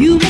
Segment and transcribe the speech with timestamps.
[0.00, 0.29] You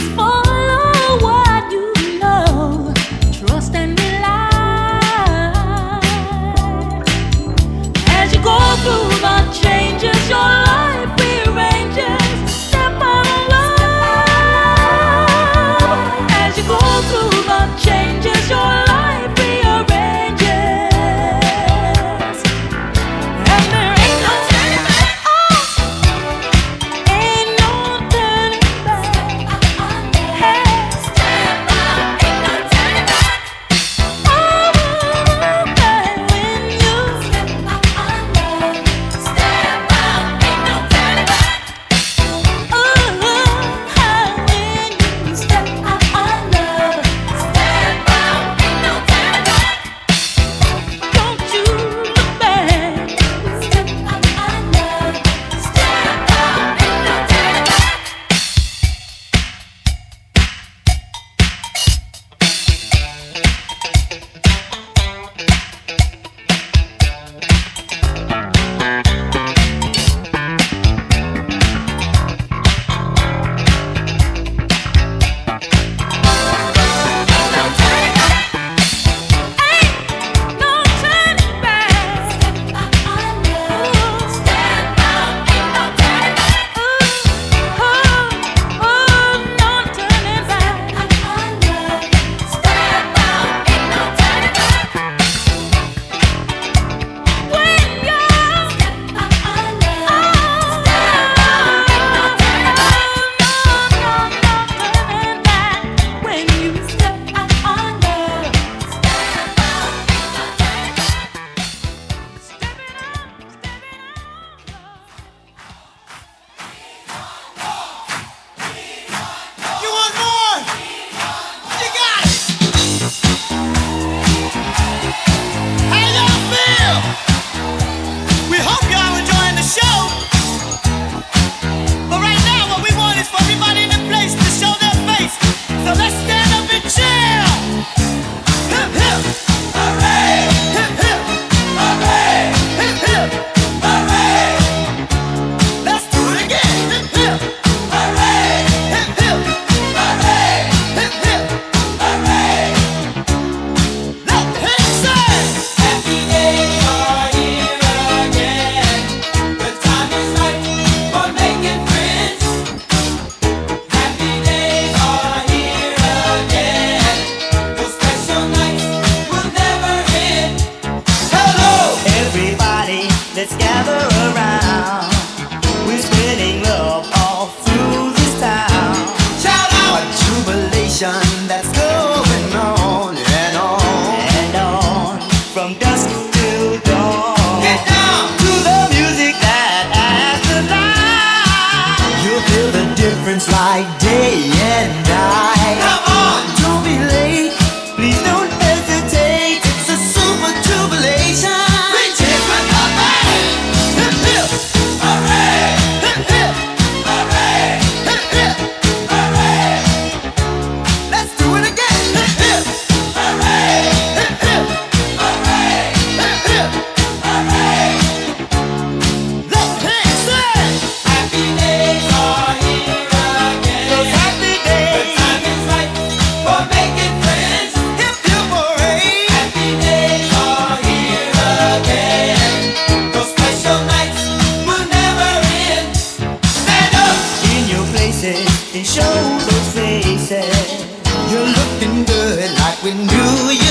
[241.83, 243.70] Happy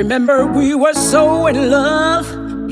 [0.00, 2.34] Remember, we were so in love.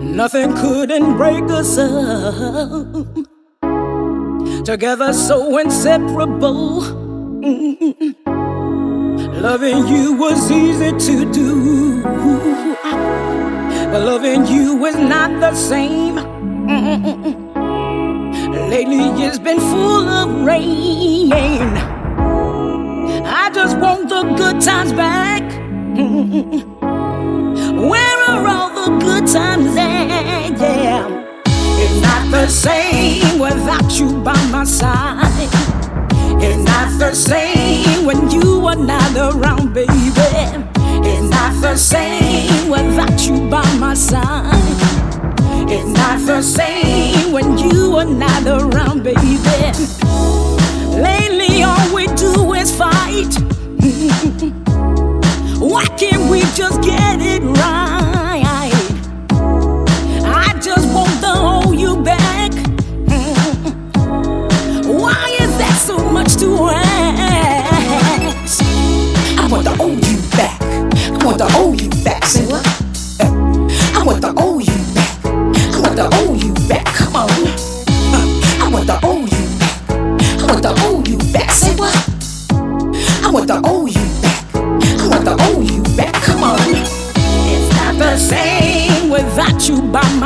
[0.00, 3.08] Nothing couldn't break us up.
[4.64, 6.82] Together, so inseparable.
[9.42, 12.02] Loving you was easy to do.
[13.90, 16.14] But loving you is not the same.
[18.70, 21.30] Lately, it's been full of rain.
[23.54, 25.42] Just want the good times back.
[27.90, 30.58] Where are all the good times at?
[30.58, 31.06] Yeah.
[31.46, 35.50] It's not the same without you by my side.
[36.42, 39.92] It's not the same when you are not around, baby.
[41.04, 44.62] It's not the same without you by my side.
[45.70, 49.38] It's not the same when you are not around, baby.
[50.96, 53.34] Lately, all we do is fight.
[55.60, 58.42] Why can't we just get it right?
[60.24, 62.52] I just want to hold you back.
[64.86, 68.62] Why is that so much to ask?
[69.38, 70.62] I want to hold you back.
[70.62, 72.24] I want to hold you back.
[72.24, 72.81] Say what?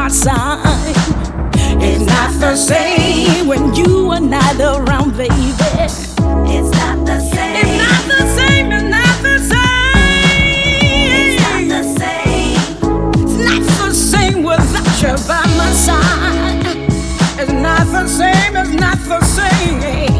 [0.06, 0.94] My side.
[1.82, 5.34] It's not the same when you are not around, baby.
[5.34, 7.56] It's not the same.
[7.56, 8.70] It's not the same.
[8.70, 9.96] It's not the same.
[11.18, 12.58] It's not the same.
[13.24, 16.66] It's not the same without you by my side.
[17.40, 18.56] It's not the same.
[18.56, 20.15] It's not the same.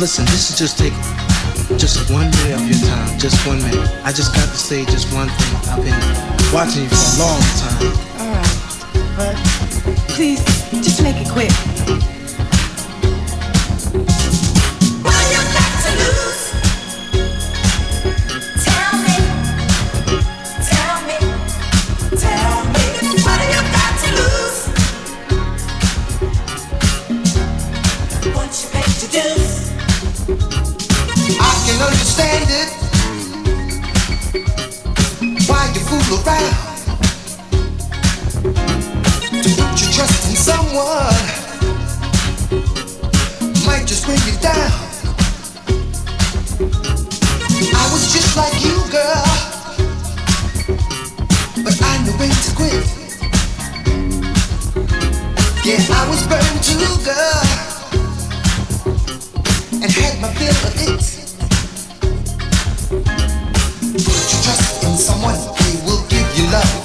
[0.00, 0.92] listen, this is just take
[1.78, 3.18] just one day of your time.
[3.18, 3.88] Just one minute.
[4.04, 5.56] I just got to say just one thing.
[5.70, 7.82] I've been watching you for a long time.
[8.20, 8.56] All right.
[9.16, 10.44] But please,
[10.84, 12.15] just make it quick.
[52.18, 52.86] burned to quit.
[55.64, 57.12] Yeah, I was burned to go
[59.82, 61.02] and had my fill of it.
[64.42, 66.84] Trust in someone, they will give you love.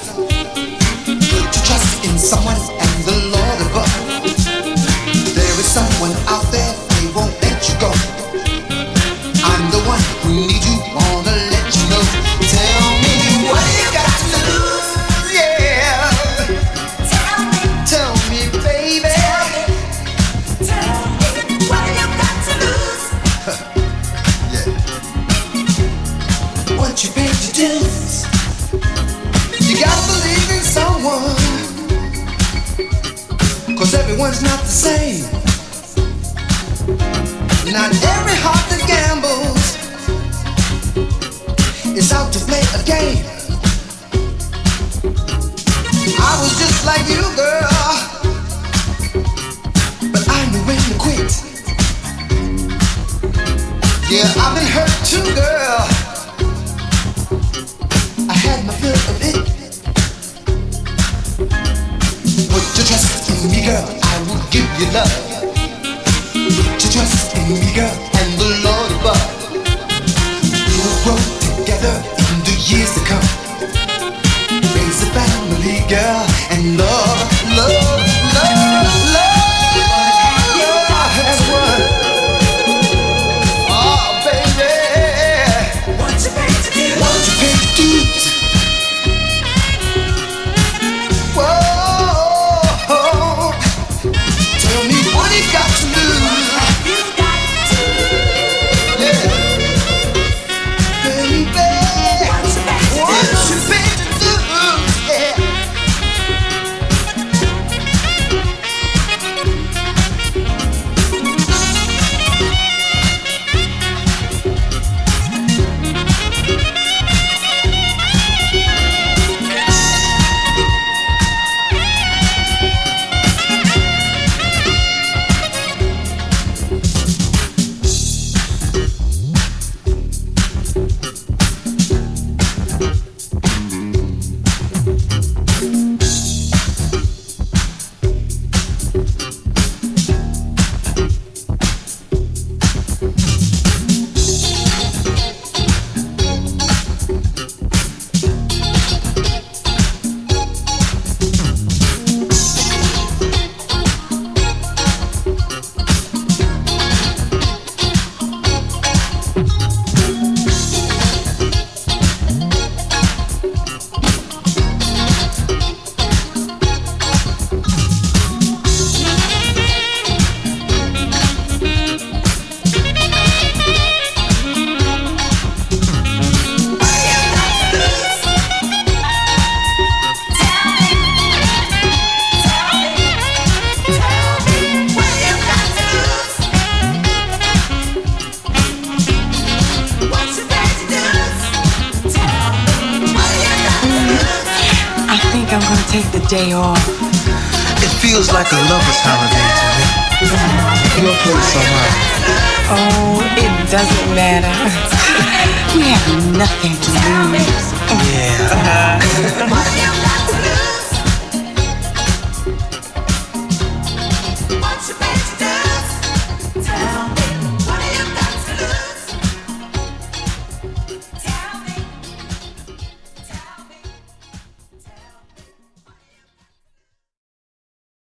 [1.64, 2.81] Trust in someone.